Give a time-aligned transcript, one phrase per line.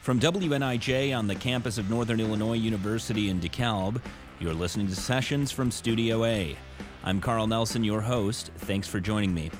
[0.00, 4.00] From WNIJ on the campus of Northern Illinois University in DeKalb,
[4.38, 6.56] you're listening to Sessions from Studio A.
[7.04, 8.50] I'm Carl Nelson, your host.
[8.60, 9.50] Thanks for joining me.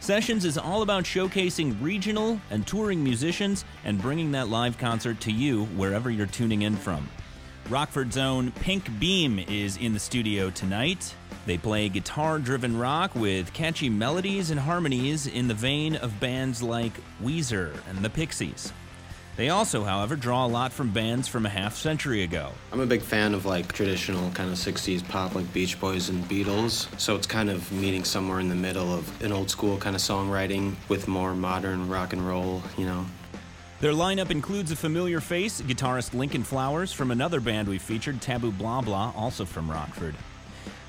[0.00, 5.32] Sessions is all about showcasing regional and touring musicians and bringing that live concert to
[5.32, 7.08] you wherever you're tuning in from.
[7.70, 11.14] Rockford's own Pink Beam is in the studio tonight.
[11.46, 16.62] They play guitar driven rock with catchy melodies and harmonies in the vein of bands
[16.62, 18.70] like Weezer and the Pixies.
[19.38, 22.50] They also, however, draw a lot from bands from a half century ago.
[22.72, 26.24] I'm a big fan of like traditional kind of 60s pop like Beach Boys and
[26.24, 26.88] Beatles.
[26.98, 30.02] So it's kind of meeting somewhere in the middle of an old school kind of
[30.02, 33.06] songwriting with more modern rock and roll, you know.
[33.80, 38.50] Their lineup includes a familiar face, guitarist Lincoln Flowers from another band we featured, Taboo
[38.50, 40.16] Blah Blah, also from Rockford.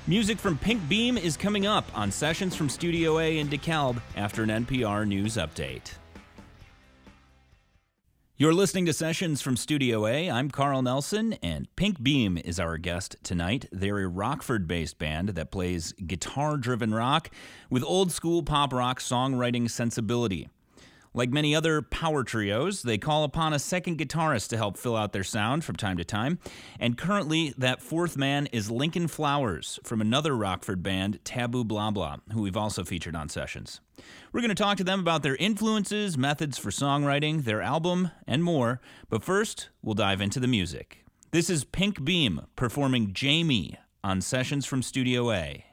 [0.08, 4.42] Music from Pink Beam is coming up on Sessions from Studio A in DeKalb after
[4.42, 5.92] an NPR News update.
[8.40, 10.30] You're listening to Sessions from Studio A.
[10.30, 13.66] I'm Carl Nelson, and Pink Beam is our guest tonight.
[13.70, 17.28] They're a Rockford based band that plays guitar driven rock
[17.68, 20.48] with old school pop rock songwriting sensibility.
[21.12, 25.12] Like many other power trios, they call upon a second guitarist to help fill out
[25.12, 26.38] their sound from time to time.
[26.78, 32.18] And currently, that fourth man is Lincoln Flowers from another Rockford band, Taboo Blah Blah,
[32.32, 33.80] who we've also featured on sessions.
[34.32, 38.44] We're going to talk to them about their influences, methods for songwriting, their album, and
[38.44, 38.80] more.
[39.08, 41.04] But first, we'll dive into the music.
[41.32, 45.64] This is Pink Beam performing Jamie on Sessions from Studio A.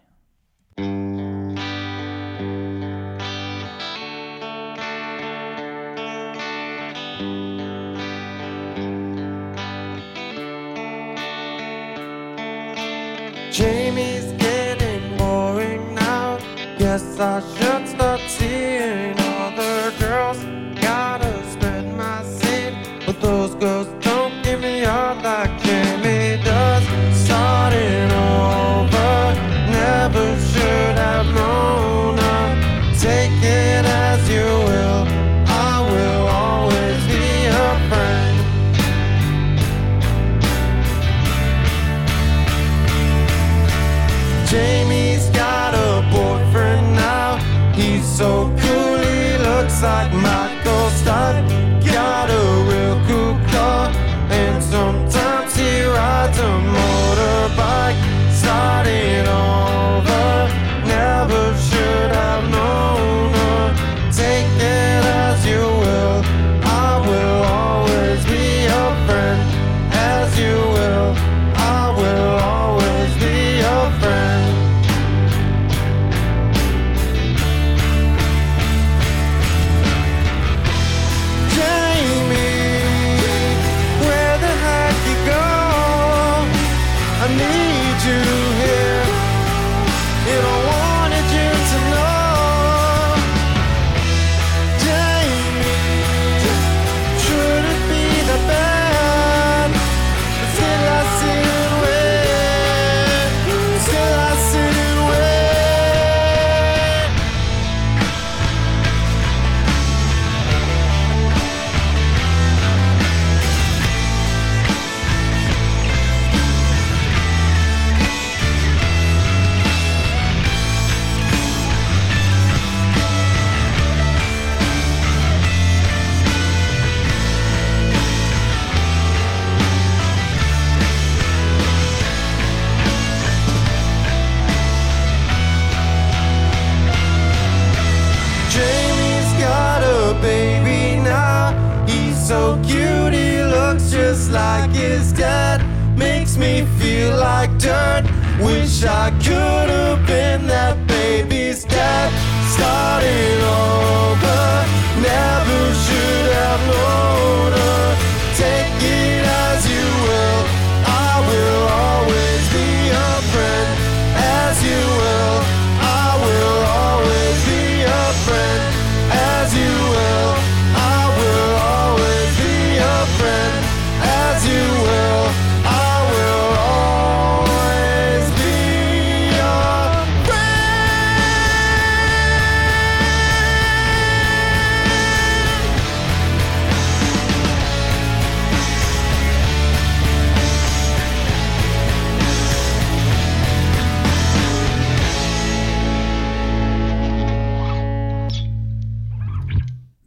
[17.17, 17.76] Guess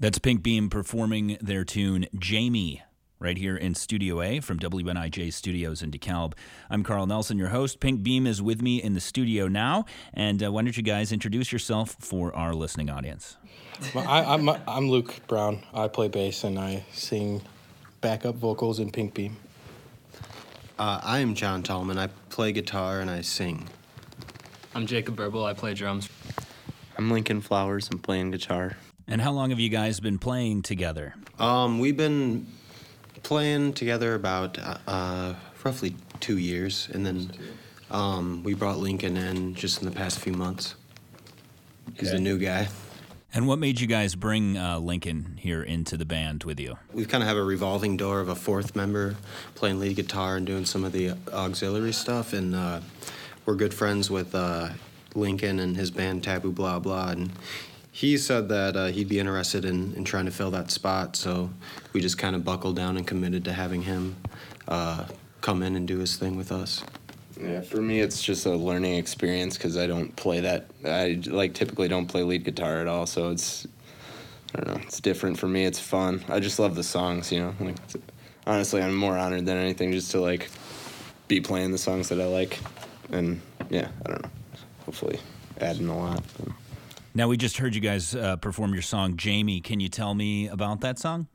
[0.00, 2.82] That's Pink Beam performing their tune Jamie
[3.18, 6.32] right here in Studio A from WNIJ Studios in DeKalb.
[6.70, 7.80] I'm Carl Nelson, your host.
[7.80, 9.84] Pink Beam is with me in the studio now.
[10.14, 13.36] And uh, why don't you guys introduce yourself for our listening audience?
[13.94, 15.62] Well, I, I'm, I'm Luke Brown.
[15.74, 17.42] I play bass and I sing
[18.00, 19.36] backup vocals in Pink Beam.
[20.78, 21.98] Uh, I am John Tallman.
[21.98, 23.68] I play guitar and I sing.
[24.74, 25.44] I'm Jacob Verbal.
[25.44, 26.08] I play drums.
[26.96, 27.90] I'm Lincoln Flowers.
[27.92, 28.78] I'm playing guitar.
[29.10, 31.16] And how long have you guys been playing together?
[31.40, 32.46] Um, we've been
[33.24, 35.34] playing together about uh, uh,
[35.64, 37.32] roughly two years, and then
[37.90, 40.76] um, we brought Lincoln in just in the past few months.
[41.98, 42.68] He's the new guy.
[43.34, 46.78] And what made you guys bring uh, Lincoln here into the band with you?
[46.92, 49.16] We kind of have a revolving door of a fourth member
[49.56, 52.80] playing lead guitar and doing some of the auxiliary stuff, and uh,
[53.44, 54.68] we're good friends with uh,
[55.16, 57.32] Lincoln and his band Taboo Blah Blah, and
[57.92, 61.50] he said that uh, he'd be interested in, in trying to fill that spot, so
[61.92, 64.16] we just kind of buckled down and committed to having him
[64.68, 65.06] uh,
[65.40, 66.84] come in and do his thing with us.
[67.40, 70.66] Yeah, for me, it's just a learning experience because I don't play that.
[70.84, 73.66] I like typically don't play lead guitar at all, so it's
[74.54, 74.82] I don't know.
[74.82, 75.64] It's different for me.
[75.64, 76.22] It's fun.
[76.28, 77.54] I just love the songs, you know.
[77.58, 77.76] Like
[78.46, 80.50] honestly, I'm more honored than anything just to like
[81.28, 82.58] be playing the songs that I like,
[83.10, 83.40] and
[83.70, 84.30] yeah, I don't know.
[84.84, 85.18] Hopefully,
[85.60, 86.22] adding a lot.
[87.14, 89.60] Now, we just heard you guys uh, perform your song, Jamie.
[89.60, 91.26] Can you tell me about that song?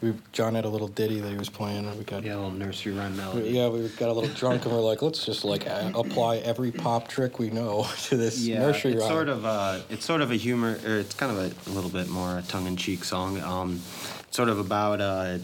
[0.00, 2.36] We, John had a little ditty that he was playing, and we got Yeah, a
[2.36, 3.50] little nursery rhyme melody.
[3.50, 6.70] yeah, we got a little drunk, and we're like, let's just like a- apply every
[6.70, 9.10] pop trick we know to this nursery it's rhyme.
[9.10, 11.90] sort of uh, it's sort of a humor, or it's kind of a, a little
[11.90, 13.40] bit more a tongue-in-cheek song.
[13.40, 13.80] Um,
[14.28, 15.38] it's sort of about uh,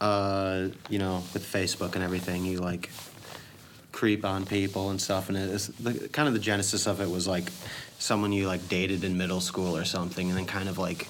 [0.00, 2.90] uh, you know, with Facebook and everything, you like
[3.92, 7.26] creep on people and stuff, and it's the, kind of the genesis of it was
[7.26, 7.50] like
[8.02, 11.06] someone you like dated in middle school or something, and then kind of like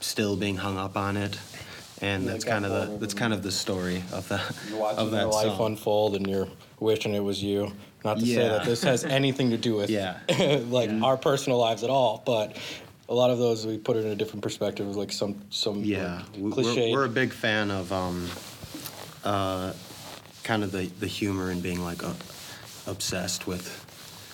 [0.00, 1.38] still being hung up on it.
[2.00, 4.98] And Yeah, that's kind of the that's kind of the story of the you're watching
[5.00, 5.66] of that your life song.
[5.72, 6.48] unfold, and you're
[6.80, 7.72] wishing it was you.
[8.04, 10.18] Not to say that this has anything to do with Yeah.
[10.68, 12.56] like our personal lives at all, but
[13.08, 16.22] a lot of those we put it in a different perspective, like some some Yeah,
[16.36, 16.92] like, cliche.
[16.92, 18.28] we're, we're a big fan of um,
[19.24, 19.72] uh,
[20.44, 22.12] kind of the, the humor and being like uh,
[22.86, 23.84] obsessed with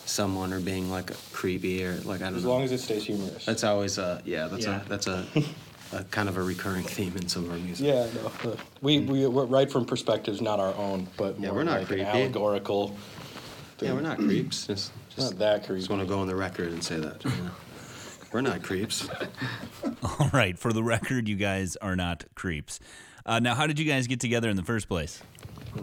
[0.06, 2.38] someone or being like creepy or like I don't know.
[2.38, 2.50] as know.
[2.50, 3.44] long as it stays humorous.
[3.46, 4.48] that's always a yeah.
[4.48, 4.82] That's Yeah.
[4.82, 5.24] a that's a,
[5.92, 7.86] a kind of a recurring theme in some of our music.
[7.86, 8.06] Yeah,
[8.44, 8.56] no.
[8.82, 12.02] We, we we're right from perspectives not our own, but Yeah, we're not like creepy.
[12.02, 12.94] an allegorical.
[13.80, 14.66] Yeah, we're not creeps.
[14.66, 15.80] Just, just Not that creepy.
[15.80, 17.24] Just want to go on the record and say that.
[17.24, 17.50] you know.
[18.32, 19.08] We're not creeps.
[20.20, 22.80] All right, for the record, you guys are not creeps.
[23.26, 25.22] Uh, now, how did you guys get together in the first place?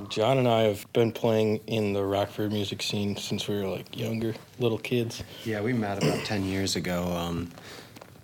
[0.10, 3.98] John and I have been playing in the Rockford music scene since we were like
[3.98, 5.24] younger, little kids.
[5.44, 7.52] Yeah, we met about 10 years ago um,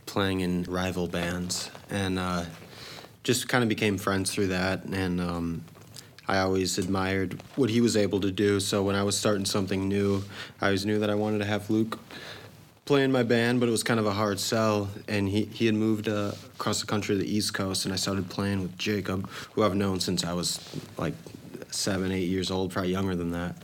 [0.05, 2.45] playing in rival bands and uh,
[3.23, 4.85] just kind of became friends through that.
[4.85, 5.63] And um,
[6.27, 8.59] I always admired what he was able to do.
[8.59, 10.23] So when I was starting something new,
[10.61, 11.99] I always knew that I wanted to have Luke
[12.85, 14.89] play in my band, but it was kind of a hard sell.
[15.09, 17.97] And he, he had moved uh, across the country to the East Coast, and I
[17.97, 20.59] started playing with Jacob, who I've known since I was
[20.97, 21.13] like
[21.71, 23.57] seven, eight years old, probably younger than that.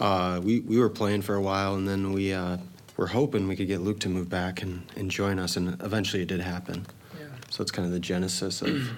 [0.00, 2.58] Uh, we, we were playing for a while, and then we uh,
[2.96, 6.22] were hoping we could get Luke to move back and, and join us, and eventually
[6.22, 6.86] it did happen.
[7.18, 7.26] Yeah.
[7.50, 8.90] So it's kind of the genesis of,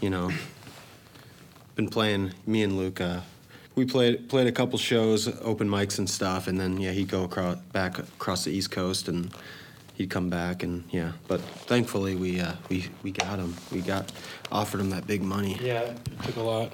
[0.00, 0.30] you know,
[1.74, 3.00] been playing me and Luke.
[3.00, 3.20] Uh,
[3.74, 7.24] we played played a couple shows, open mics and stuff, and then yeah, he'd go
[7.24, 9.32] across back across the East Coast and
[10.02, 11.12] he'd come back and yeah.
[11.28, 13.56] But thankfully we uh, we we got him.
[13.70, 14.12] We got
[14.50, 15.56] offered him that big money.
[15.60, 16.72] Yeah, it took a lot.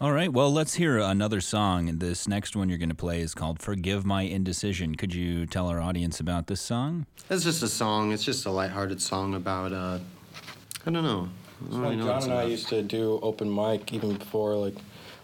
[0.00, 1.98] All right, well, let's hear another song.
[1.98, 4.96] This next one you're going to play is called Forgive My Indecision.
[4.96, 7.06] Could you tell our audience about this song?
[7.28, 8.12] It's just a song.
[8.12, 9.98] It's just a lighthearted song about uh,
[10.86, 11.28] I don't know.
[11.66, 14.56] I don't really know John it's and I used to do open mic even before,
[14.56, 14.74] like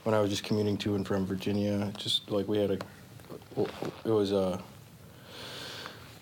[0.05, 1.91] when I was just commuting to and from Virginia.
[1.97, 2.79] Just like we had a,
[4.05, 4.61] it was uh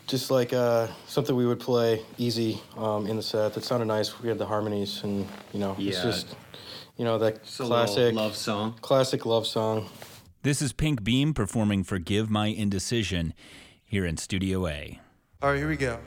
[0.07, 3.55] just like uh, something we would play easy um, in the set.
[3.55, 4.21] That sounded nice.
[4.21, 6.37] We had the harmonies, and you know, it's just
[6.97, 8.75] you know that It's a classic love song.
[8.81, 9.89] classic love song.
[10.43, 13.33] This is Pink Beam performing Forgive My Indecision
[13.85, 15.01] here in Studio A.
[15.41, 15.99] All right, here we go.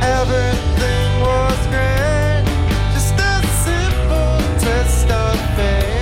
[0.00, 2.44] Everything was great,
[2.94, 5.97] just a simple test of fate.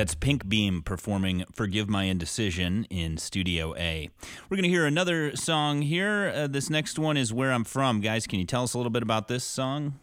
[0.00, 4.08] That's Pink Beam performing Forgive My Indecision in Studio A.
[4.48, 6.32] We're going to hear another song here.
[6.34, 8.00] Uh, this next one is Where I'm From.
[8.00, 9.98] Guys, can you tell us a little bit about this song?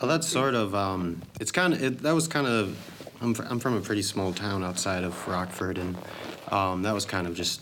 [0.00, 0.72] Oh, that's sort of.
[0.76, 1.82] Um, it's kind of.
[1.82, 2.78] It, that was kind of.
[3.20, 5.98] I'm, I'm from a pretty small town outside of Rockford, and
[6.52, 7.60] um, that was kind of just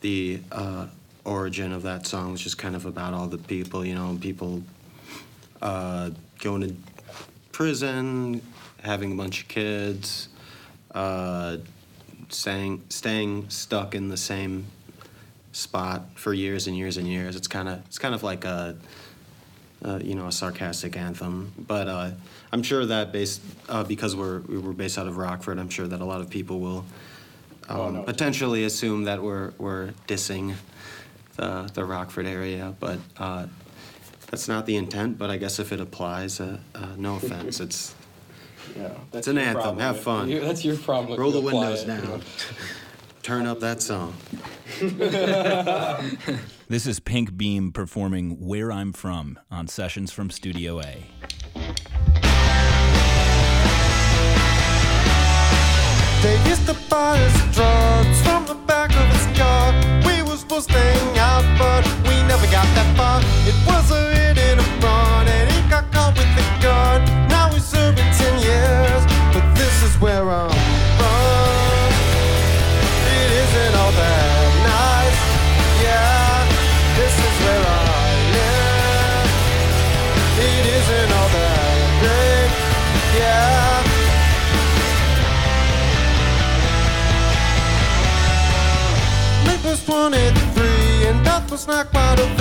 [0.00, 0.88] the uh,
[1.24, 2.32] origin of that song.
[2.32, 4.60] Was just kind of about all the people, you know, people
[5.62, 6.74] uh, going to
[7.52, 8.42] prison,
[8.82, 10.29] having a bunch of kids,
[10.94, 11.58] uh,
[12.28, 14.66] staying staying stuck in the same
[15.52, 17.36] spot for years and years and years.
[17.36, 18.76] It's kind of it's kind of like a
[19.82, 21.52] uh, you know, a sarcastic anthem.
[21.58, 22.10] But uh,
[22.52, 25.86] I'm sure that based uh, because we're we were based out of Rockford, I'm sure
[25.86, 26.84] that a lot of people will
[27.68, 28.02] um, Oh, no.
[28.02, 30.54] potentially assume that we're we're dissing
[31.36, 32.98] the the Rockford area, but.
[33.16, 33.46] Uh,
[34.30, 37.58] that's not the intent, but I guess if it applies, uh, uh, no offense.
[37.58, 37.96] It's
[38.76, 39.60] Yeah, that's It's an anthem.
[39.62, 39.78] problem.
[39.80, 40.28] Have fun.
[40.28, 41.12] You- that's your problem.
[41.14, 42.00] if roll the windows it, you know.
[42.02, 42.22] down,
[43.22, 44.14] turn up that song.
[46.68, 51.06] This is Pink Beam performing Where I'm From on Sessions from Studio A.
[56.22, 59.72] They used to buy us drugs from the back of his car.
[60.06, 63.20] We were supposed to hang out, but we never got that far.
[63.48, 64.29] It was a
[91.72, 92.39] and that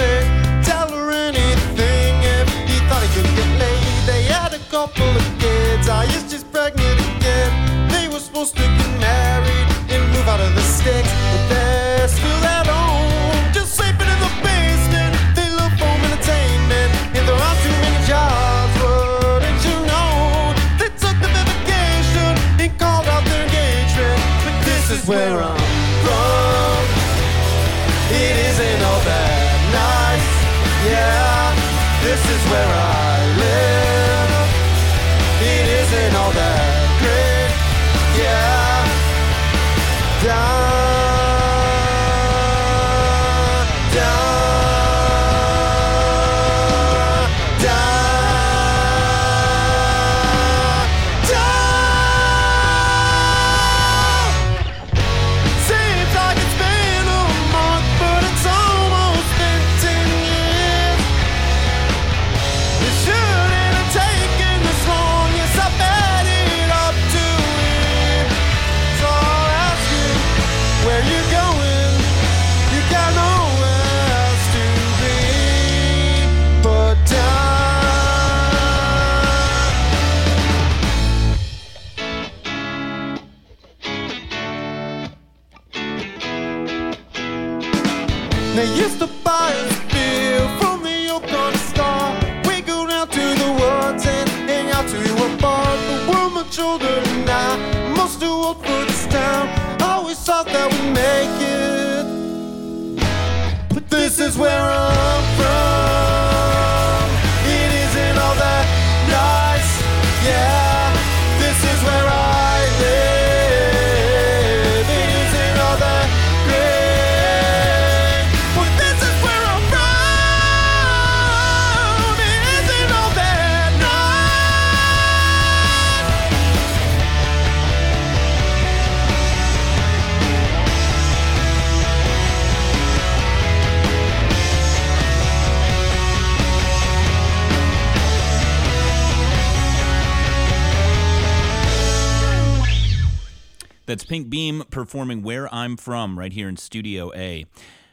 [144.90, 147.46] performing Where I'm From right here in Studio A.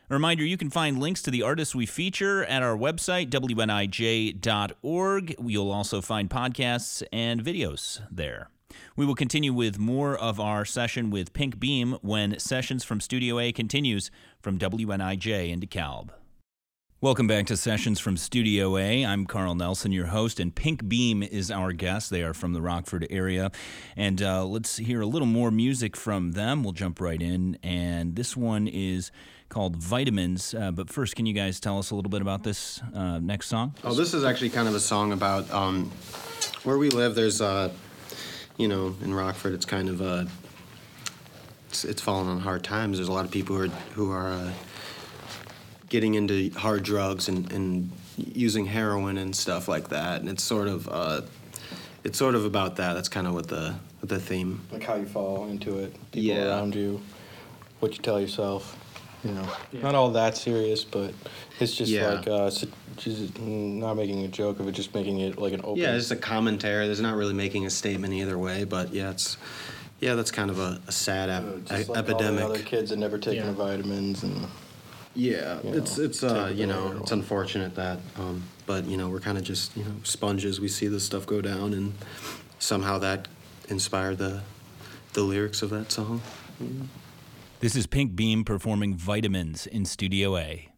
[0.09, 4.45] A reminder you can find links to the artists we feature at our website, wnij.org.
[5.45, 8.49] You'll also find podcasts and videos there.
[8.97, 13.39] We will continue with more of our session with Pink Beam when Sessions from Studio
[13.41, 14.11] A continues
[14.41, 16.09] from WNIJ in DeKalb.
[17.07, 19.07] Welcome back to Sessions from Studio A.
[19.07, 22.11] I'm Carl Nelson, your host, and Pink Beam is our guest.
[22.11, 23.53] They are from the Rockford area.
[23.97, 26.65] And uh, let's hear a little more music from them.
[26.65, 27.61] We'll jump right in.
[27.63, 29.13] And this one is
[29.51, 30.53] called Vitamins.
[30.53, 33.47] Uh, but first, can you guys tell us a little bit about this uh, next
[33.47, 33.77] song?
[33.85, 35.93] Oh, this is actually kind of a song about um,
[36.65, 37.15] where we live.
[37.15, 37.71] There's uh,
[38.57, 40.29] you know, in Rockford, it's kind of
[41.69, 42.99] it's, it's fallen on hard times.
[42.99, 44.51] There's a lot of people who are who are uh,
[45.89, 50.69] getting into hard drugs and, and using heroin and stuff like that, and it's sort
[50.69, 51.23] of uh,
[52.05, 52.95] it's sort of about that.
[52.95, 54.61] That's kind of what the what the theme.
[54.73, 56.49] Like how you fall into it, people Yeah.
[56.49, 57.01] around you,
[57.81, 58.77] what you tell yourself.
[59.25, 59.49] You know,
[59.83, 61.13] not all that serious, but
[61.59, 62.11] it's just Yeah.
[62.15, 62.65] like uh, s-
[62.97, 65.83] just not making a joke of it, just making it like an open.
[65.83, 66.87] Yeah, it's a commentary.
[66.87, 69.37] There's not really making a statement either way, but yeah, it's
[70.01, 72.45] yeah, that's kind of a, a sad ep- just e- like all the epidemic.
[72.45, 73.53] other kids that never taken Yeah.
[73.53, 74.47] vitamins and
[75.17, 79.09] Yeah, you it's know, it's uh you know it's unfortunate that, um, but you know
[79.09, 80.61] we're kind of just you know sponges.
[80.61, 81.95] We see this stuff go down, and
[82.59, 83.27] somehow that
[83.69, 84.43] inspired the
[85.15, 86.21] the lyrics of that song.
[87.61, 90.69] This is Pink Beam performing Vitamins in Studio A.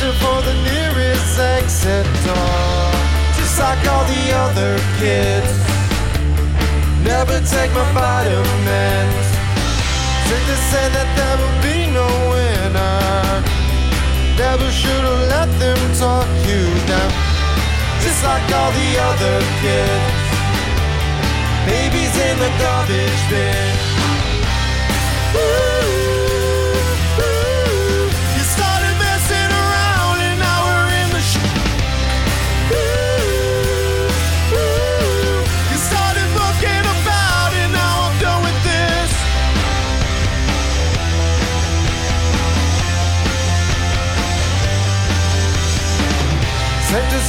[0.00, 2.90] searching for the nearest exit door.
[3.36, 5.52] Just like all the other kids,
[7.04, 9.26] never take my vitamins.
[10.26, 13.42] Sick to say that there will be no winner.
[14.38, 17.12] Never should've let them talk you down.
[18.00, 20.16] Just like all the other kids,
[21.66, 23.90] babies in the garbage bin.
[25.34, 25.69] You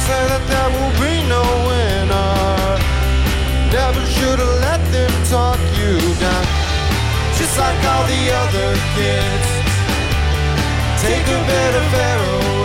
[0.06, 2.74] say that there will be no winner.
[3.70, 6.46] Never should've let them talk you down
[7.38, 9.48] just like all the other kids.
[11.06, 12.61] Take a bit of heroin.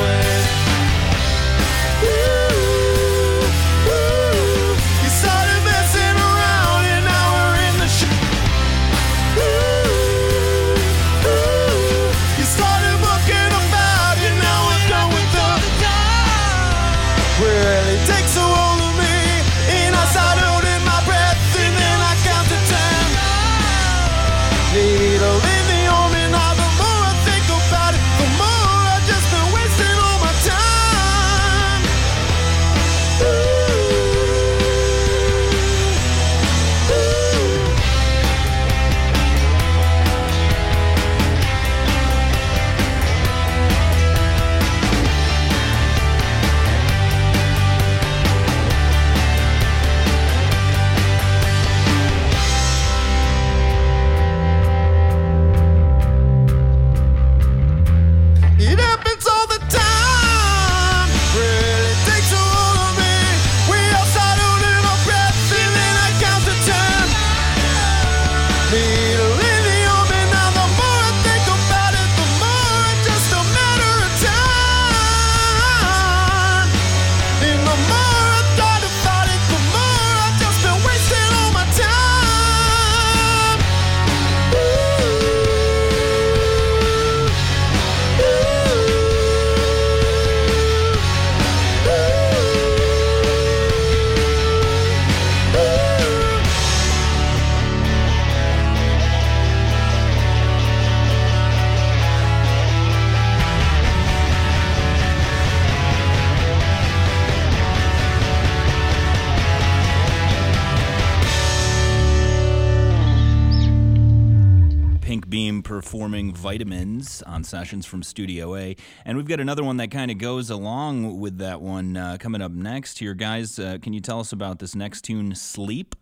[116.58, 118.76] Vitamins on sessions from Studio A.
[119.06, 122.42] And we've got another one that kind of goes along with that one uh, coming
[122.42, 123.14] up next here.
[123.14, 125.96] Guys, uh, can you tell us about this next tune, Sleep?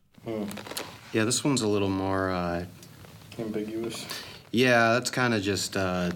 [1.12, 2.30] Yeah, this one's a little more.
[2.32, 2.66] Uh,
[3.38, 4.06] ambiguous.
[4.54, 5.76] yeah, that's kind of just.
[5.76, 6.12] Uh,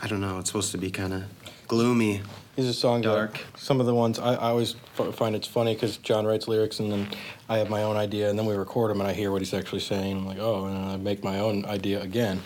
[0.00, 0.38] I don't know.
[0.38, 1.24] It's supposed to be kind of
[1.66, 2.22] gloomy.
[2.54, 3.32] These are songs Dark.
[3.32, 6.46] That, some of the ones I, I always f- find it's funny because John writes
[6.46, 7.08] lyrics and then
[7.48, 9.54] I have my own idea and then we record them and I hear what he's
[9.54, 10.18] actually saying.
[10.18, 12.42] I'm like, oh, and I make my own idea again,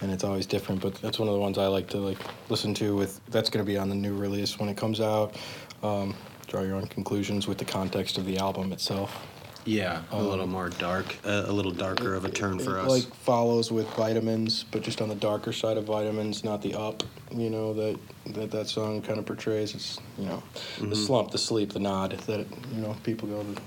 [0.00, 0.80] and it's always different.
[0.80, 2.96] But that's one of the ones I like to like listen to.
[2.96, 5.36] With that's going to be on the new release when it comes out.
[5.82, 6.14] Um,
[6.46, 9.26] draw your own conclusions with the context of the album itself.
[9.66, 12.88] Yeah, a little more dark, uh, a little darker of a turn for it, us.
[12.88, 17.02] Like follows with vitamins, but just on the darker side of vitamins, not the up.
[17.30, 19.74] You know that that that song kind of portrays.
[19.74, 20.42] It's you know
[20.76, 20.88] Mm-hmm.
[20.90, 23.60] the slump, the sleep, the nod that you know people go to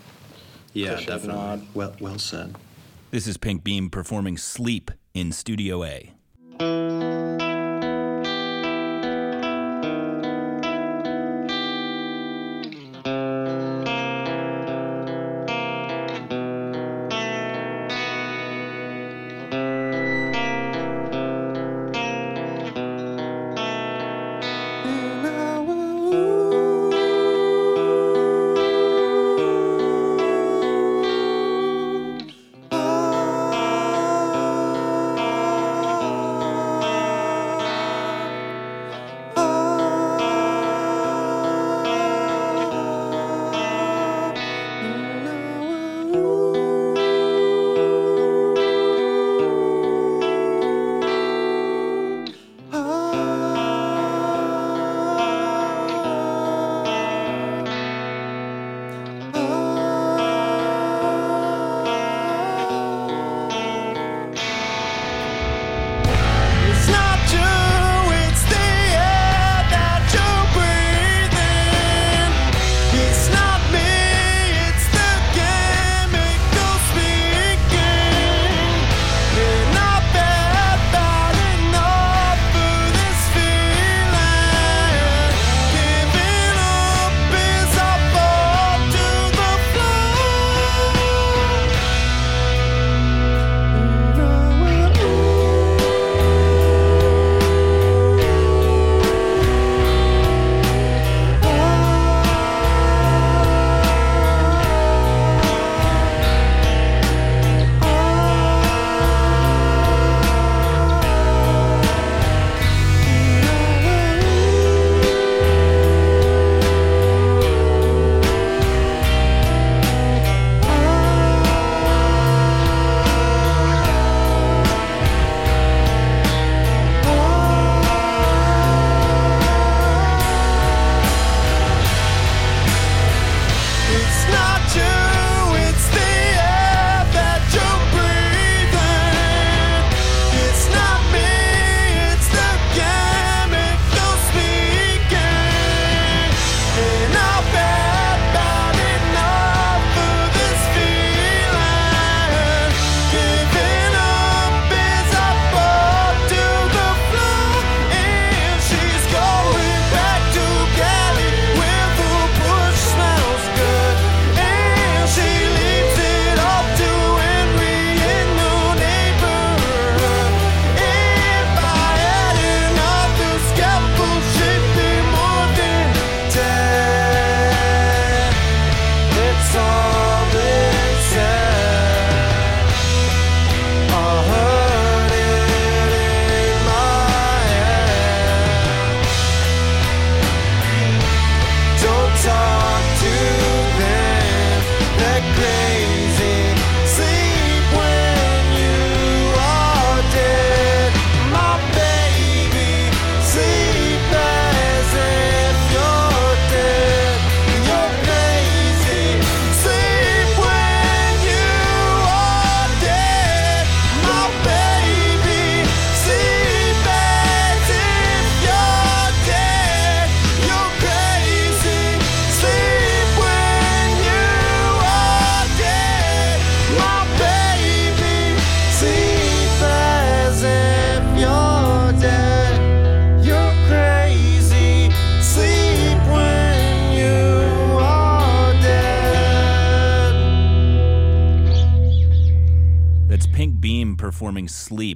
[0.74, 1.41] Yeah, Push-up definitely.
[1.41, 1.67] nod.
[1.76, 2.56] Well, well said.
[3.12, 6.12] This is Pink Beam performing Sleep in Studio A.
[6.59, 7.42] It's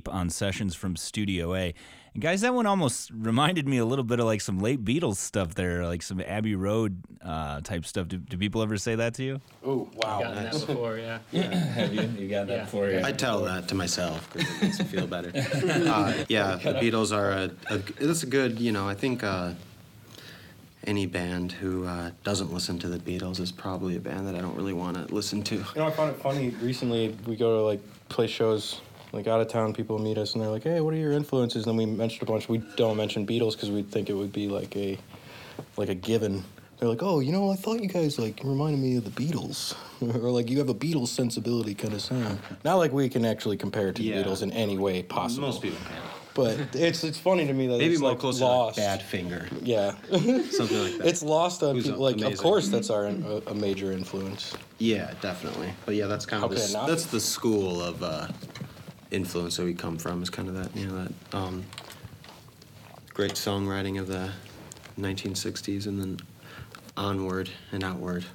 [0.07, 1.73] Sleep on sessions from Studio A.
[2.13, 5.17] And guys, that one almost reminded me a little bit of like some late Beatles
[5.17, 8.07] stuff there, like some Abbey Road uh, type stuff.
[8.07, 9.41] Do, do people ever say that to you?
[9.65, 10.21] Oh, wow.
[10.21, 10.97] Gotten that before,
[11.31, 11.53] yeah.
[11.73, 12.01] Have you?
[12.17, 12.63] You got Yeah.
[12.63, 12.87] before?
[13.03, 15.29] I tell that to myself because it makes me feel better.
[15.35, 17.81] uh, yeah, the Beatles are a, a.
[17.99, 18.87] It's a good, you know.
[18.87, 19.53] I think uh,
[20.85, 24.39] any band who uh, doesn't listen to the Beatles is probably a band that I
[24.39, 25.55] don't really want to listen to.
[25.55, 26.49] You know, I found it funny.
[26.61, 28.81] Recently, we go to like play shows,
[29.13, 29.73] like out of town.
[29.73, 32.27] People meet us and they're like, "Hey, what are your influences?" And then we mentioned
[32.27, 32.49] a bunch.
[32.49, 34.97] We don't mention Beatles because we think it would be like a,
[35.77, 36.43] like a given.
[36.79, 39.75] They're like, "Oh, you know, I thought you guys like reminded me of the Beatles,
[40.01, 43.57] or like you have a Beatles sensibility kind of sound." Not like we can actually
[43.57, 44.21] compare it to Yeah.
[44.21, 45.47] the Beatles in any way possible.
[45.47, 45.97] Most people can.
[46.35, 48.75] but it's it's funny to me that Maybe it's more like closer lost.
[48.77, 49.93] to like Badfinger, Yeah,
[50.51, 51.07] something like that.
[51.07, 51.97] it's lost on people.
[51.99, 54.53] Like, of course, that's our a, a major influence.
[54.77, 55.73] Yeah, definitely.
[55.87, 58.03] But yeah, that's kind of How the, could it s- not that's the school of
[58.03, 58.27] uh,
[59.11, 60.21] influence that we come from.
[60.21, 61.63] Is kind of that you know that um,
[63.13, 64.31] great songwriting of the
[64.99, 66.19] 1960s and then
[66.95, 68.25] onward and outward.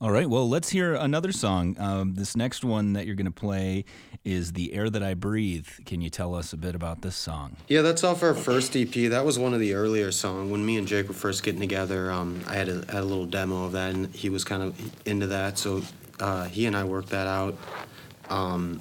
[0.00, 1.76] All right, well, let's hear another song.
[1.78, 3.84] Um, this next one that you're going to play
[4.24, 5.68] is The Air That I Breathe.
[5.86, 7.56] Can you tell us a bit about this song?
[7.68, 8.90] Yeah, that's off our first EP.
[8.90, 10.50] That was one of the earlier songs.
[10.50, 13.26] When me and Jake were first getting together, um, I had a, had a little
[13.26, 15.56] demo of that, and he was kind of into that.
[15.56, 15.82] So
[16.18, 17.56] uh, he and I worked that out.
[18.28, 18.80] Um,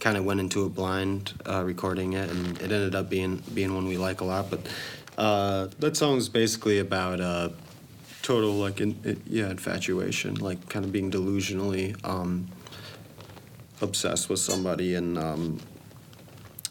[0.00, 3.74] kind of went into a blind uh, recording it, and it ended up being being
[3.74, 4.50] one we like a lot.
[4.50, 4.60] But
[5.18, 7.50] uh, that song's basically about uh,
[8.22, 12.48] total like in, it, yeah infatuation, like kind of being delusionally um,
[13.80, 15.58] obsessed with somebody, and um,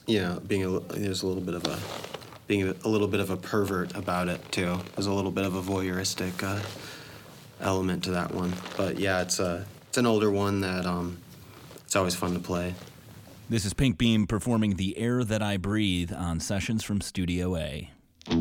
[0.07, 1.79] yeah, being a, there's a little bit of a
[2.47, 4.79] being a, little bit of a pervert about it too.
[4.95, 6.61] There's a little bit of a voyeuristic uh,
[7.61, 11.17] element to that one, but yeah, it's a it's an older one that um,
[11.85, 12.73] it's always fun to play.
[13.51, 17.89] This is Pink Beam performing The Air That I Breathe on Sessions from Studio A.
[18.29, 18.37] You're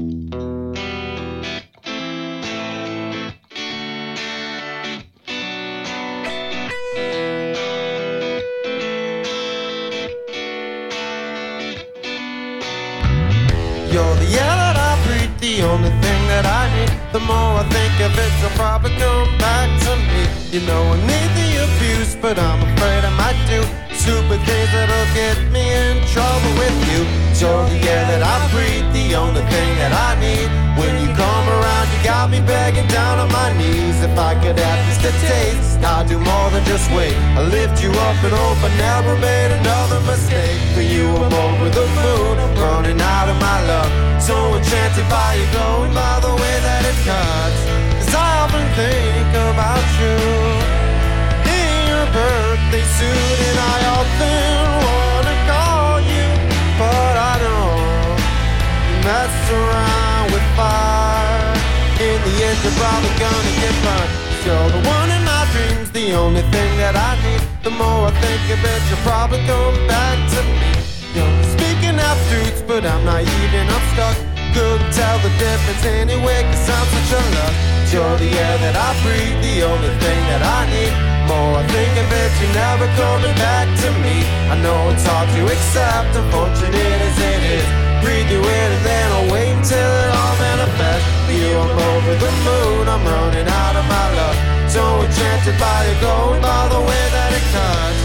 [14.14, 17.12] the air that I breathe, the only thing that I need.
[17.14, 20.28] The more I think of it, you'll probably come back to me.
[20.52, 23.64] You know I need the abuse, but I'm afraid I might do
[24.08, 27.04] stupid things that'll get me in trouble with you.
[27.36, 30.48] You're the air that I breathe, the only thing that I need.
[30.80, 34.00] When you come around, you got me begging down on my knees.
[34.00, 37.12] If I could have just a taste, I'd do more than just wait.
[37.36, 40.56] I lift you up and hope I never made another mistake.
[40.72, 43.92] For you, I'm over the moon, I'm running out of my love.
[44.24, 47.60] So enchanted by you going by the way that it cuts.
[48.00, 50.16] Cause I often think about you
[51.44, 52.06] in your
[52.68, 56.26] birthday suit, and I often wanna call you,
[56.76, 58.20] but I don't
[59.04, 61.54] mess around with fire.
[62.00, 64.12] In the end, you're probably gonna get burned.
[64.44, 67.42] You're the one in my dreams, the only thing that I need.
[67.62, 70.72] The more I think of it, you'll probably come back to me.
[71.16, 74.16] You're speaking half truths, but I'm naive and I'm stuck.
[74.54, 77.54] Couldn't tell the difference anyway, cause I'm such a luck.
[77.92, 81.17] You're the air that I breathe, the only thing that I need.
[81.28, 84.16] More I think of it, you're never coming back to me.
[84.48, 87.68] I know it's hard to accept, unfortunate as it is.
[88.00, 91.08] Breathe you in and then I'll wait until it all manifests.
[91.28, 94.36] You, I'm over the moon, I'm running out of my luck.
[94.72, 97.97] So enchanted by you going by the way that it cuts.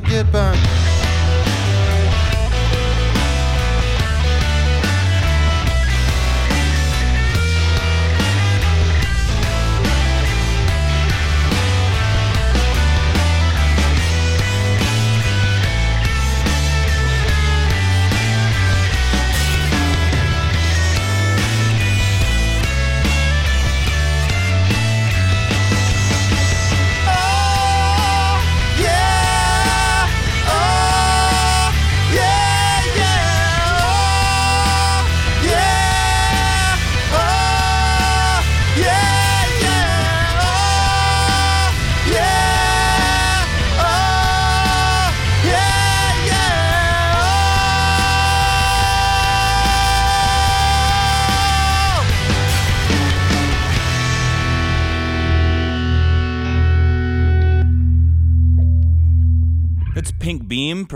[0.00, 0.79] Get burned.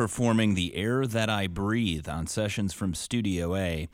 [0.05, 3.89] Performing The Air That I Breathe on sessions from Studio A.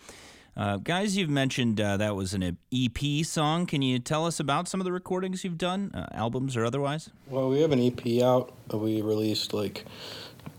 [0.57, 3.64] Uh, guys, you've mentioned uh, that was an EP song.
[3.64, 7.11] Can you tell us about some of the recordings you've done, uh, albums or otherwise?
[7.29, 9.85] Well, we have an EP out that we released like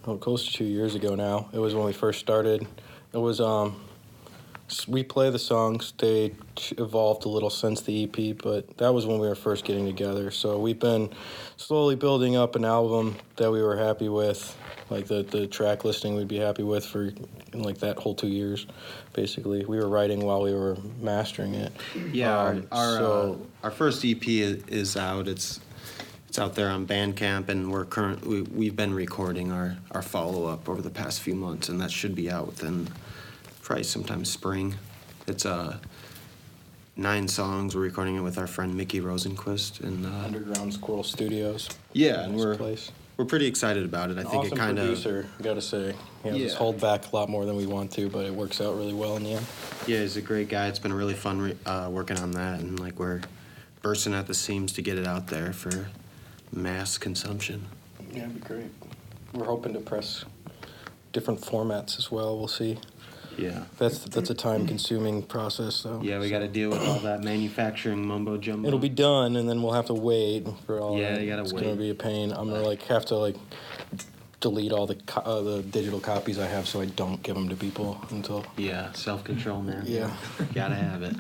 [0.08, 1.50] oh, close to two years ago now.
[1.52, 2.66] It was when we first started.
[3.12, 3.76] It was um,
[4.88, 5.94] we play the songs.
[5.98, 6.34] They
[6.78, 10.32] evolved a little since the EP, but that was when we were first getting together.
[10.32, 11.10] So we've been
[11.58, 14.58] slowly building up an album that we were happy with,
[14.90, 17.14] like the the track listing we'd be happy with for
[17.54, 18.66] like that whole two years.
[19.14, 21.72] Basically, we were writing while we were mastering it.
[22.12, 25.28] Yeah, our Um, our, so- uh, our first EP is, is out.
[25.28, 25.60] It's
[26.28, 28.26] it's out there on Bandcamp, and we're current.
[28.26, 31.92] We, we've been recording our our follow up over the past few months, and that
[31.92, 32.88] should be out within
[33.72, 34.76] probably sometime spring.
[35.28, 35.78] It's uh
[36.98, 37.74] nine songs.
[37.74, 41.70] We're recording it with our friend Mickey Rosenquist, and uh, Underground Squirrel Studios.
[41.94, 42.92] yeah, and Nice we're place.
[43.16, 44.18] we're pretty excited about it.
[44.18, 45.96] I think awesome it kind of producer, gotta say.
[46.26, 46.54] Has us Yeah.
[46.58, 49.16] hold back a lot more than we want to, but it works out really well
[49.16, 49.46] in the end.
[49.88, 50.68] Yeah, he's a great guy.
[50.68, 53.22] It's been really fun re- uh, working on that, and like we're
[53.82, 55.88] bursting at the seams to get it out there for
[56.52, 57.68] mass consumption.
[58.12, 58.72] Yeah, it'd be great.
[59.32, 60.26] We're hoping to press
[61.14, 62.38] different formats as well.
[62.38, 62.78] We'll see.
[63.42, 63.64] Yeah.
[63.78, 66.02] That's that's a time-consuming process, though.
[66.04, 68.68] Yeah, we got to deal with all that manufacturing mumbo jumbo.
[68.68, 70.98] It'll be done, and then we'll have to wait for all.
[70.98, 71.22] Yeah, that.
[71.22, 71.64] you gotta it's wait.
[71.64, 72.32] gonna be a pain.
[72.32, 73.36] I'm gonna like have to like
[74.40, 77.48] delete all the co- uh, the digital copies I have, so I don't give them
[77.50, 78.46] to people until.
[78.58, 79.84] Yeah, self control, man.
[79.86, 80.12] Yeah.
[80.54, 81.16] gotta have it.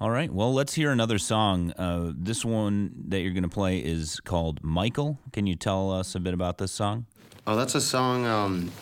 [0.00, 1.72] All right, well, let's hear another song.
[1.78, 5.18] Uh, this one that you're going to play is called Michael.
[5.32, 7.06] Can you tell us a bit about this song?
[7.46, 8.26] Oh, that's a song.
[8.26, 8.72] Um,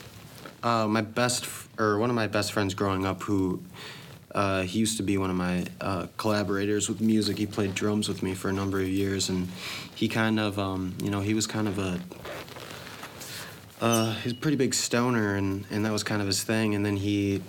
[0.63, 3.63] uh, my best f- or one of my best friends growing up, who
[4.35, 7.39] uh, he used to be one of my uh, collaborators with music.
[7.39, 9.49] He played drums with me for a number of years, and
[9.95, 12.01] he kind of, um, you know, he was kind of a
[13.81, 16.75] uh, he's a pretty big stoner, and, and that was kind of his thing.
[16.75, 17.43] And then he,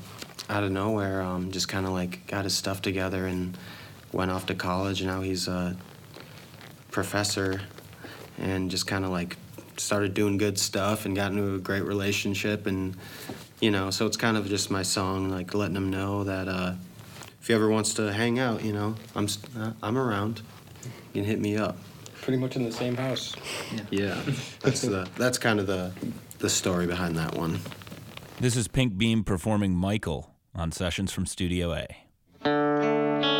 [0.50, 3.58] out of nowhere, um, just kind of like got his stuff together and
[4.14, 5.02] went off to college.
[5.02, 5.76] And now he's a
[6.90, 7.62] professor
[8.38, 9.36] and just kind of like
[9.82, 12.68] started doing good stuff and got into a great relationship.
[12.68, 12.96] And,
[13.60, 16.74] you know, so it's kind of just my song, like letting them know that uh,
[17.42, 20.42] if he ever wants to hang out, you know, I'm, uh, I'm around.
[21.14, 21.78] You can hit me up.
[22.22, 23.36] Pretty much in the same house.
[23.90, 24.22] Yeah,
[24.62, 25.92] that's the that's kind of the
[26.38, 27.60] the story behind that one.
[28.40, 33.31] This is Pink Beam performing Michael on sessions from Studio A.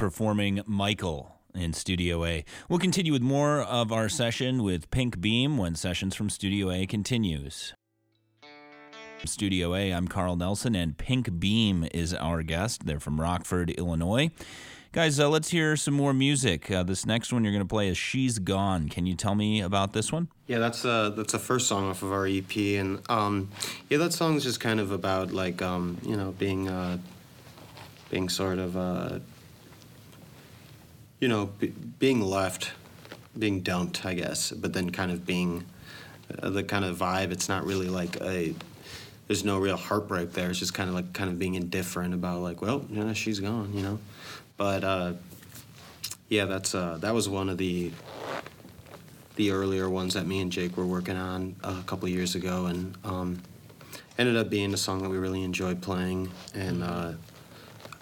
[0.00, 2.42] performing Michael in Studio A.
[2.70, 6.86] We'll continue with more of our session with Pink Beam when Sessions from Studio A
[6.86, 7.74] continues.
[9.26, 12.86] Studio A, I'm Carl Nelson, and Pink Beam is our guest.
[12.86, 14.30] They're from Rockford, Illinois.
[14.92, 16.70] Guys, uh, let's hear some more music.
[16.70, 19.60] Uh, this next one you're going to play is "She's Gone." Can you tell me
[19.60, 20.28] about this one?
[20.46, 23.50] Yeah, that's uh that's the first song off of our EP, and um,
[23.90, 26.96] yeah, that song's just kind of about like um, you know being uh,
[28.10, 29.18] being sort of uh,
[31.20, 31.68] you know be,
[31.98, 32.72] being left,
[33.38, 35.64] being dumped, I guess, but then kind of being
[36.42, 37.30] uh, the kind of vibe.
[37.30, 38.54] It's not really like a
[39.26, 40.50] there's no real heartbreak there.
[40.50, 43.72] It's just kind of like kind of being indifferent about like, well, know, she's gone,
[43.72, 44.00] you know.
[44.56, 45.12] But uh,
[46.28, 47.92] yeah, that's uh, that was one of the
[49.36, 52.96] the earlier ones that me and Jake were working on a couple years ago, and
[53.04, 53.42] um,
[54.18, 56.30] ended up being a song that we really enjoyed playing.
[56.54, 57.12] And uh,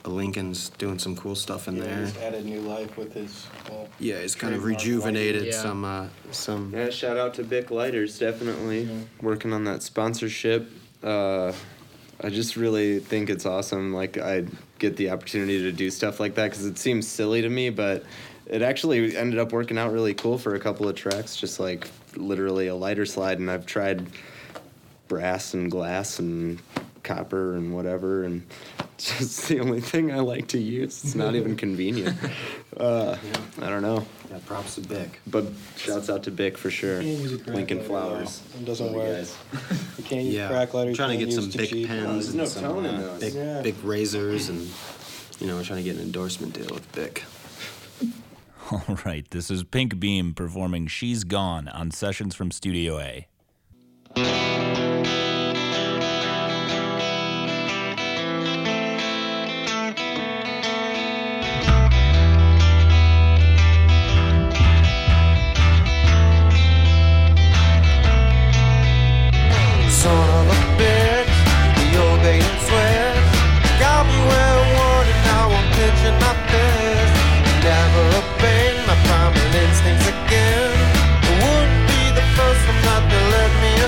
[0.05, 2.05] Lincoln's doing some cool stuff in Yeah, there.
[2.07, 3.47] he's added new life with his.
[3.67, 5.53] Uh, Yeah, he's kind of Trademark rejuvenated lighting.
[5.53, 5.63] Yeah.
[5.63, 6.73] some uh, some.
[6.75, 8.89] Yeah, shout out to Bic Lighters, definitely
[9.21, 10.71] working on that sponsorship.
[11.03, 11.53] Uh,
[12.21, 13.93] I just really think it's awesome.
[13.93, 14.45] Like I
[14.79, 18.05] get the opportunity to do stuff like that because it seems silly to me, but
[18.47, 21.37] it actually ended up working out really cool for a couple of tracks.
[21.37, 21.87] Just like
[22.17, 24.07] literally a lighter slide, and I've tried
[25.09, 26.59] brass and glass and
[27.03, 28.43] copper and whatever, and
[28.78, 31.05] it's just the only thing I like to use.
[31.05, 32.17] It's not even convenient.
[32.77, 33.17] Uh,
[33.61, 34.05] I don't know.
[34.31, 35.21] Yeah, props to Bic.
[35.27, 35.47] But
[35.77, 37.01] shouts out to Bic for sure.
[37.01, 38.43] You can't use a crack Lincoln Flowers.
[38.59, 39.27] It doesn't work.
[39.97, 40.91] You can't use Yeah, crack lighter.
[40.91, 41.89] I'm trying to get some use too big cheap.
[41.89, 43.21] pens there's and some tone uh, those.
[43.21, 43.63] big Yeah.
[43.63, 44.69] big razors, and
[45.41, 47.25] you know, we're trying to get an endorsement deal with Bic.
[48.71, 53.27] All right, this is Pink Beam performing "She's Gone" on Sessions from Studio A.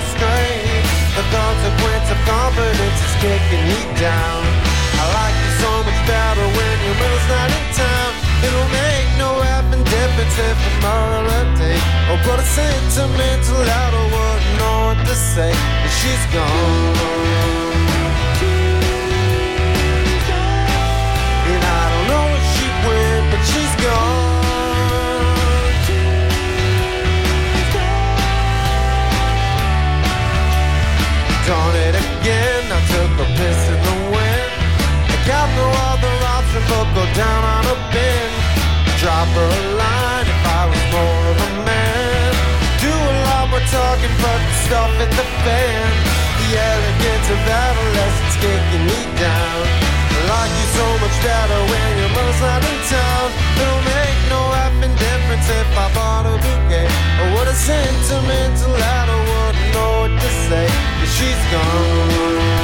[0.01, 0.53] astray.
[1.17, 4.41] The consequence of confidence is kicking me down.
[5.01, 8.11] I like you so much better when your mother's not in town.
[8.45, 11.85] It'll make no effing difference if out of date.
[12.09, 14.11] Oh, but a sentimental I don't
[14.59, 15.53] know what to say.
[15.53, 17.00] And she's gone.
[39.21, 42.33] A line if I was more of a man.
[42.81, 45.87] Do a lot more talking, but the stuff at the fan.
[46.41, 49.61] The elegance of adolescence kicking me down.
[50.09, 53.27] I like you so much better when your mother's not in town.
[53.61, 56.89] It'll make no effing difference if I bought a bouquet.
[57.21, 60.65] Or what a sentimental letter wouldn't know what to say.
[60.65, 62.60] 'cause she's gone.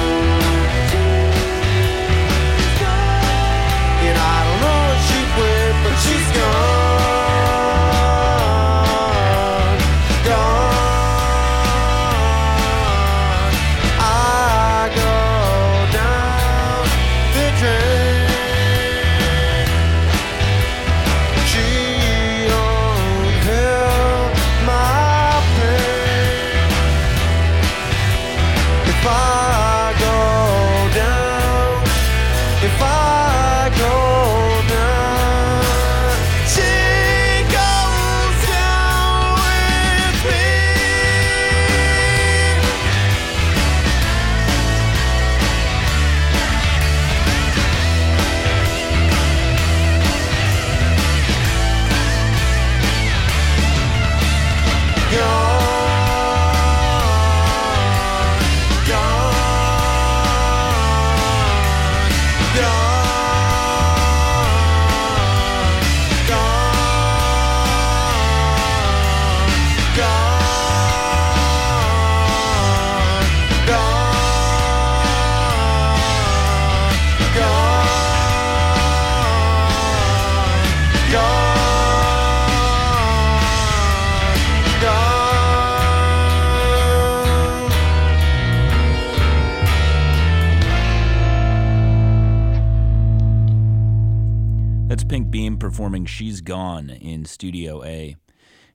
[95.87, 98.17] Performing She's Gone in Studio A.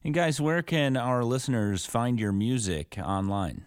[0.03, 3.67] And guys, where can our listeners find your music online?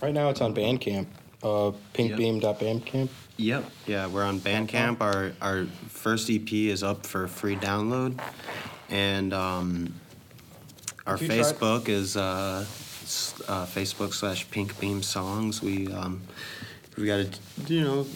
[0.00, 1.04] Right now it's on Bandcamp,
[1.42, 3.10] uh, pinkbeam.bandcamp.
[3.36, 3.70] Yep.
[3.86, 5.02] Yeah, we're on Bandcamp.
[5.02, 8.18] Our our first EP is up for free download,
[8.88, 9.92] and um,
[11.06, 12.64] our If you try- Facebook is uh,
[13.46, 15.60] uh, Facebook slash Pink Beam Songs.
[15.60, 16.22] We um,
[16.96, 17.28] we got a
[17.66, 18.06] you know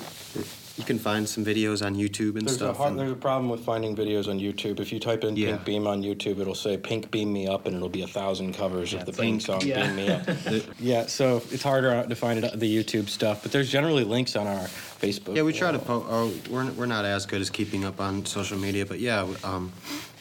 [0.80, 2.78] you can find some videos on YouTube and There's a, stuff.
[2.78, 4.80] hard, and- there's a problem with finding videos on YouTube.
[4.80, 5.50] If you type in Yeah.
[5.52, 8.54] Pink Beam on YouTube, it'll say Pink Beam Me Up, and it'll be a thousand
[8.54, 9.86] covers of the Pink Pink- song yeah.
[9.86, 10.26] Beam Me Up.
[10.80, 14.46] yeah, so it's harder to find it, the YouTube stuff, but there's generally links on
[14.46, 15.36] our Facebook.
[15.36, 16.00] Yeah, we try to wall.
[16.00, 19.26] po- oh, we're, we're not as good as keeping up on social media, but yeah,
[19.44, 19.70] um,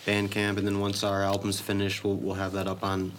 [0.05, 3.11] Bandcamp, and then once our album's finished, we'll, we'll have that up on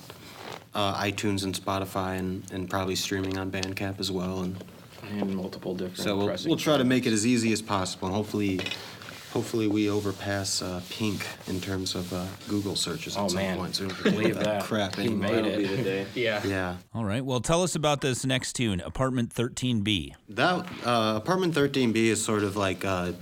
[0.74, 4.40] uh, iTunes and Spotify, and, and probably streaming on Bandcamp as well.
[4.42, 4.62] And
[5.08, 5.98] and multiple different.
[5.98, 8.60] so we'll, pressing we'll try to make it as easy as possible, and hopefully,
[9.32, 13.56] hopefully we overpass uh, Pink in terms of uh, Google searches at Oh, some man.
[13.58, 13.76] point.
[13.76, 14.62] So we don't have to deal Believe with that.
[14.64, 15.22] crap He anymore.
[15.30, 15.76] made That'll be it.
[15.76, 16.06] the day.
[16.14, 16.46] Yeah.
[16.46, 16.76] Yeah.
[16.94, 17.24] All right.
[17.24, 20.14] Well, tell us about this next tune, Apartment 13B.
[20.30, 23.12] That uh, apartment 13B is sort of like uh,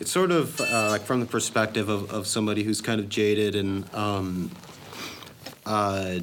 [0.00, 3.54] it's sort of uh, like from the perspective of, of somebody who's kind of jaded
[3.54, 4.50] and um,
[5.66, 6.18] uh,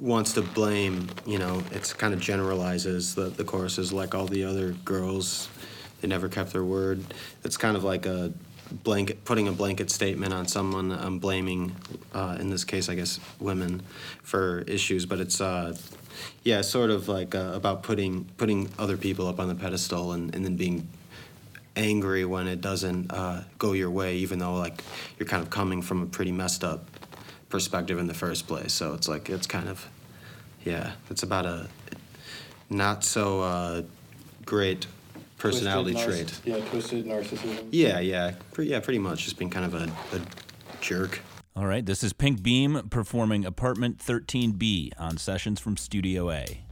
[0.00, 1.08] wants to blame.
[1.26, 5.48] You know, it's kind of generalizes the the chorus is like all the other girls.
[6.00, 7.02] They never kept their word.
[7.44, 8.32] It's kind of like a
[8.72, 10.90] blanket, putting a blanket statement on someone.
[10.90, 11.76] I'm blaming,
[12.12, 13.82] uh, in this case, I guess, women
[14.22, 15.06] for issues.
[15.06, 15.76] But it's, uh,
[16.42, 20.34] yeah, sort of like uh, about putting putting other people up on the pedestal and,
[20.34, 20.88] and then being
[21.76, 24.82] angry when it doesn't uh, go your way, even though like
[25.18, 26.84] you're kind of coming from a pretty messed up
[27.52, 28.72] perspective in the first place.
[28.72, 29.86] So it's like it's kind of,
[30.64, 31.68] yeah, it's about a
[32.68, 33.82] not so uh,
[34.44, 34.86] great
[35.38, 36.40] Twisted personality narciss- trait.
[36.44, 37.68] Yeah, twisted narcissism.
[37.70, 39.84] Yeah, yeah, pre- yeah, pretty much just being kind of a,
[40.16, 40.20] a
[40.80, 41.20] jerk.
[41.54, 41.84] All right.
[41.84, 46.64] This is Pink Beam performing Apartment 13B on Sessions from Studio A.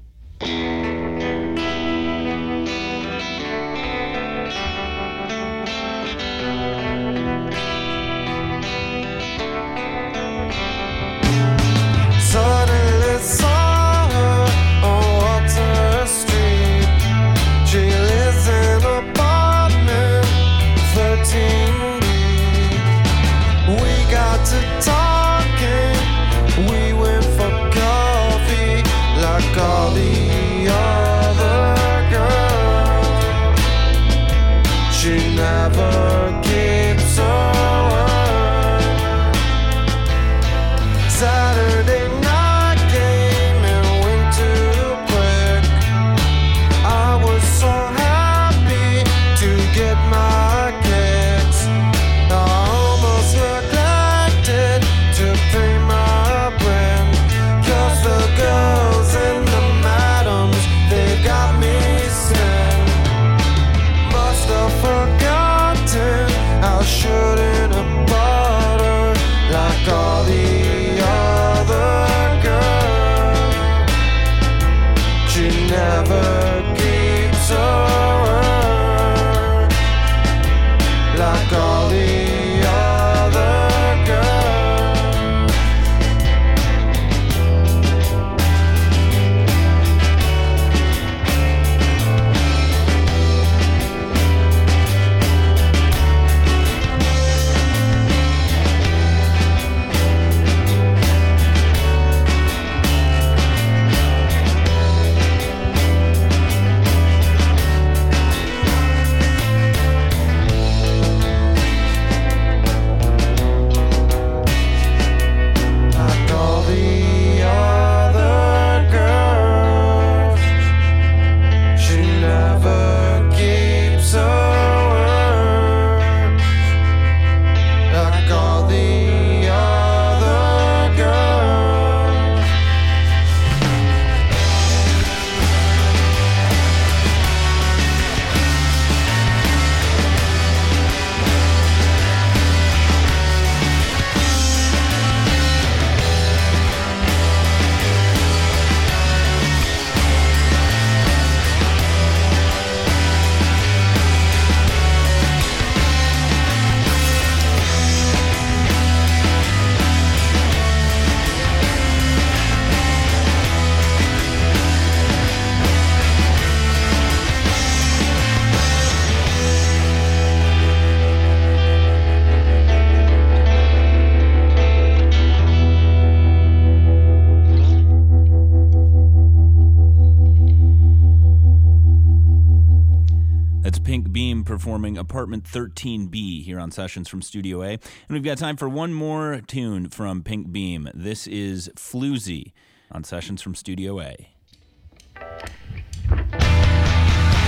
[185.11, 187.70] Apartment 13B here on Sessions from Studio A.
[187.70, 187.80] And
[188.11, 190.88] we've got time for one more tune from Pink Beam.
[190.94, 192.52] This is Floozy
[192.92, 194.28] on Sessions from Studio A.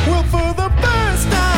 [0.08, 1.51] Well, for the first time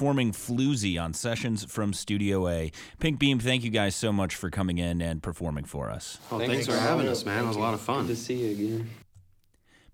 [0.00, 2.72] performing Floozy on Sessions from Studio A.
[3.00, 6.18] Pink Beam, thank you guys so much for coming in and performing for us.
[6.32, 7.44] Oh, thanks, for having us, man.
[7.44, 8.06] It was a lot of fun.
[8.06, 8.90] Good to see you again.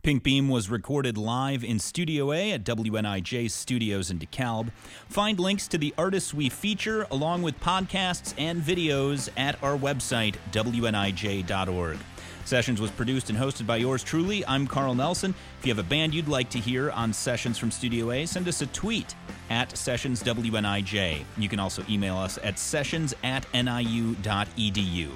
[0.04, 4.70] Pink Beam was recorded live in Studio A at WNIJ Studios in DeKalb.
[5.08, 10.36] Find links to the artists we feature, along with podcasts and videos, at our website,
[10.52, 11.98] WNIJ.org.
[12.46, 14.46] Sessions was produced and hosted by yours truly.
[14.46, 15.34] I'm Carl Nelson.
[15.58, 18.46] If you have a band you'd like to hear on Sessions from Studio A, send
[18.46, 19.16] us a tweet
[19.50, 21.24] at SessionsWNIJ.
[21.36, 25.10] You can also email us at sessions at niu.edu.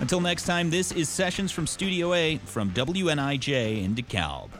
[0.00, 4.50] Until next time, this is Sessions from Studio A from WNIJ in DeKalb.